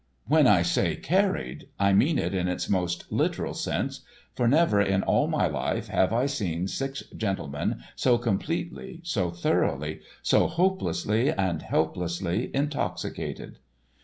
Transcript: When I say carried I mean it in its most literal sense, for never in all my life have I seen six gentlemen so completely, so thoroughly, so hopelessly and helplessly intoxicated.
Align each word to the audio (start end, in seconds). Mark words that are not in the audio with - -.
When 0.27 0.47
I 0.47 0.63
say 0.63 0.95
carried 0.95 1.67
I 1.79 1.93
mean 1.93 2.17
it 2.17 2.33
in 2.33 2.47
its 2.47 2.67
most 2.67 3.11
literal 3.11 3.53
sense, 3.53 4.01
for 4.33 4.47
never 4.47 4.81
in 4.81 5.03
all 5.03 5.27
my 5.27 5.45
life 5.45 5.89
have 5.89 6.11
I 6.11 6.25
seen 6.25 6.67
six 6.67 7.03
gentlemen 7.15 7.83
so 7.95 8.17
completely, 8.17 9.01
so 9.03 9.29
thoroughly, 9.29 9.99
so 10.23 10.47
hopelessly 10.47 11.31
and 11.31 11.61
helplessly 11.61 12.49
intoxicated. 12.51 13.59